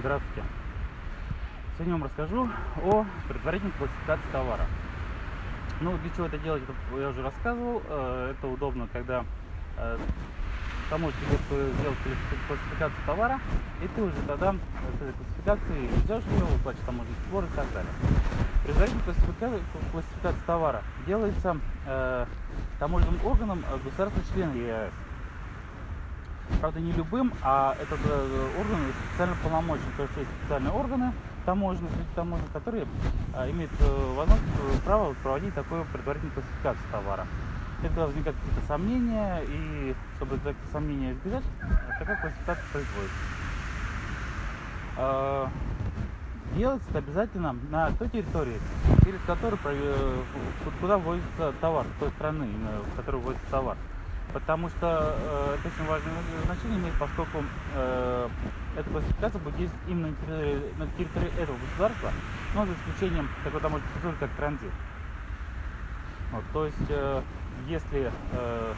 Здравствуйте. 0.00 0.42
Сегодня 1.76 1.92
вам 1.92 2.04
расскажу 2.04 2.48
о 2.82 3.04
предварительной 3.28 3.74
классификации 3.76 4.32
товара. 4.32 4.64
Ну, 5.82 5.94
для 5.98 6.10
чего 6.16 6.24
это 6.24 6.38
делать, 6.38 6.62
это 6.62 7.00
я 7.00 7.10
уже 7.10 7.22
рассказывал. 7.22 7.82
Э, 7.86 8.32
Это 8.34 8.46
удобно, 8.46 8.88
когда 8.94 9.26
э, 9.76 9.98
таможня 10.88 11.20
тебе 11.20 11.68
сделать 11.80 11.98
классификацию 12.48 12.98
товара, 13.04 13.40
и 13.82 13.88
ты 13.88 14.02
уже 14.02 14.14
тогда 14.26 14.52
с 14.52 15.02
этой 15.02 15.12
классификацией 15.12 15.86
идешь 16.02 16.24
в 16.24 16.36
него, 16.38 16.48
платишь 16.62 16.80
таможенный 16.86 17.16
сбор 17.28 17.44
и 17.44 17.48
так 17.48 17.66
далее. 17.74 17.92
Предварительная 18.64 19.04
классификация, 19.04 19.60
классификация 19.92 20.46
товара 20.46 20.82
делается 21.06 21.58
э, 21.86 22.26
таможенным 22.78 23.18
органом 23.26 23.62
э, 23.70 23.78
государства-члена 23.84 24.54
ЕАЭС. 24.54 24.92
Правда, 26.58 26.80
не 26.80 26.92
любым, 26.92 27.32
а 27.42 27.76
этот 27.80 28.00
э, 28.04 28.50
орган 28.58 28.92
специально 29.08 29.36
полномочен. 29.42 29.84
То 29.96 30.02
есть 30.02 30.16
есть 30.16 30.30
специальные 30.40 30.72
органы 30.72 31.12
таможенные, 31.46 31.90
среди 31.92 32.06
которые 32.52 32.86
э, 33.34 33.50
имеют 33.50 33.72
э, 33.80 34.14
возможность, 34.14 34.82
право 34.84 35.14
проводить 35.22 35.54
такую 35.54 35.84
предварительную 35.86 36.34
классификацию 36.34 36.84
товара. 36.92 37.26
Когда 37.80 38.06
возникают 38.06 38.36
какие-то 38.38 38.66
сомнения, 38.66 39.42
и 39.48 39.94
чтобы 40.16 40.36
эти 40.36 40.56
сомнения 40.70 41.12
избежать, 41.12 41.44
такая 41.98 42.20
классификация 42.20 42.64
производится. 42.72 43.18
Делается 46.56 46.88
это 46.90 46.98
обязательно 46.98 47.56
на 47.70 47.90
той 47.92 48.08
территории, 48.10 48.60
через 49.02 49.20
которую, 49.26 49.58
куда 50.80 50.98
ввозится 50.98 51.54
товар, 51.60 51.86
той 52.00 52.10
страны, 52.10 52.48
в 52.92 52.96
которую 52.96 53.22
ввозится 53.22 53.46
товар. 53.50 53.76
Потому 54.32 54.68
что 54.68 55.16
э, 55.18 55.56
это 55.58 55.68
очень 55.68 55.86
важное 55.86 56.22
значение 56.44 56.78
имеет, 56.78 56.94
поскольку 56.94 57.44
э, 57.74 58.28
эта 58.76 58.90
классификация 58.90 59.40
будет 59.40 59.56
действовать 59.56 59.88
именно 59.88 60.08
на 60.08 60.14
территории, 60.14 60.74
на 60.78 60.86
территории 60.86 61.42
этого 61.42 61.56
государства, 61.58 62.12
но 62.54 62.66
за 62.66 62.74
исключением 62.74 63.28
такой 63.42 63.60
таможенной 63.60 63.90
процедуры, 63.90 64.16
как 64.20 64.30
транзит. 64.36 64.72
Вот, 66.32 66.44
то 66.52 66.66
есть, 66.66 66.76
э, 66.88 67.22
если 67.66 68.12
э, 68.32 68.74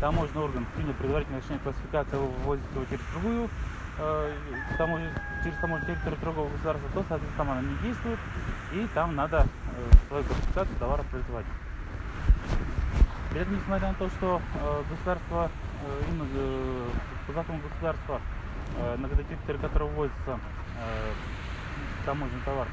таможенный 0.00 0.42
орган 0.42 0.66
принял 0.76 0.94
предварительное 0.94 1.40
решение 1.40 1.60
классификации, 1.60 2.14
его 2.14 2.26
вывозит 2.26 2.64
его 2.74 2.84
через 2.84 3.04
другую 3.12 3.50
э, 3.98 4.32
таможен- 4.78 5.10
через 5.42 5.56
таможенную 5.58 5.96
территорию 5.96 6.20
другого 6.20 6.50
государства, 6.50 6.88
то, 6.94 7.04
соответственно, 7.08 7.52
она 7.52 7.62
не 7.62 7.76
действует, 7.82 8.18
и 8.72 8.86
там 8.94 9.16
надо 9.16 9.38
э, 9.38 10.08
свою 10.08 10.22
классификацию 10.24 10.76
товара 10.78 11.02
производить. 11.10 11.50
При 13.34 13.42
этом, 13.42 13.56
несмотря 13.56 13.88
на 13.88 13.94
то, 13.94 14.08
что 14.10 14.40
э, 14.54 14.82
государство, 14.88 15.50
э, 15.82 16.02
именно 16.08 16.24
э, 16.32 16.90
по 17.26 17.32
закону 17.32 17.58
государства, 17.68 18.20
на 18.96 19.08
которого 19.58 19.90
вводится 19.90 20.38
э, 20.78 21.12
таможенный 22.06 22.40
товар, 22.44 22.68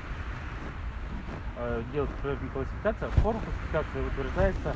делается 1.92 2.16
предварительная 2.22 2.54
классификация, 2.54 3.10
форма 3.24 3.42
классификации 3.42 4.02
утверждается 4.06 4.76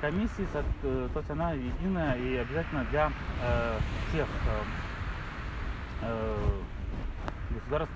комиссией, 0.00 0.48
то 0.82 1.18
есть 1.18 1.30
она 1.30 1.52
единая 1.52 2.16
и 2.18 2.36
обязательно 2.36 2.84
для 2.90 3.10
всех 4.08 4.26
государств, 7.54 7.94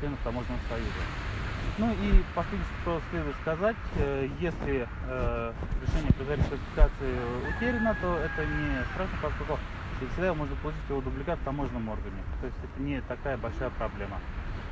членов 0.00 0.18
таможенного 0.24 0.60
союза. 0.70 1.43
Ну 1.76 1.90
и 1.90 2.22
последнее, 2.36 2.68
что 2.82 3.00
следует 3.10 3.34
сказать, 3.42 3.76
э, 3.96 4.28
если 4.38 4.86
э, 5.08 5.52
решение 5.82 6.12
предварительной 6.12 6.58
классификации 6.58 7.14
утеряно, 7.50 7.96
то 8.00 8.16
это 8.18 8.46
не 8.46 8.84
страшно, 8.92 9.18
поскольку 9.20 9.58
всегда 9.98 10.34
можно 10.34 10.54
получить 10.62 10.88
его 10.88 11.00
дубликат 11.00 11.36
в 11.40 11.44
таможенном 11.44 11.88
органе. 11.88 12.22
То 12.40 12.46
есть 12.46 12.58
это 12.62 12.80
не 12.80 13.00
такая 13.00 13.36
большая 13.38 13.70
проблема. 13.70 14.18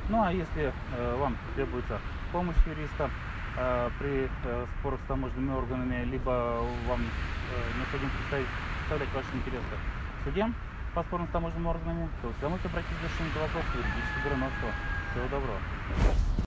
Ну 0.07 0.23
а 0.23 0.31
если 0.31 0.71
э, 0.95 1.17
вам 1.19 1.35
требуется 1.55 1.99
помощь 2.31 2.55
юриста 2.65 3.09
при 3.99 4.27
спорах 4.79 4.99
с 5.05 5.07
таможенными 5.07 5.53
органами, 5.55 6.05
либо 6.05 6.65
вам 6.87 7.01
необходимо 7.77 8.09
представлять 8.31 9.13
ваши 9.13 9.27
интересы 9.35 9.75
в 10.21 10.23
суде 10.23 10.47
по 10.95 11.03
спорам 11.03 11.27
с 11.27 11.31
таможенными 11.31 11.67
органами, 11.67 12.09
то 12.23 12.29
вы 12.29 12.33
всегда 12.33 12.49
можете 12.49 12.69
обратиться 12.69 12.95
за 12.99 13.07
решением 13.09 13.31
этого 13.35 13.43
вопроса 13.43 13.67
в 13.77 14.25
бюро. 14.25 14.73
Всего 15.13 15.27
доброго. 15.29 15.59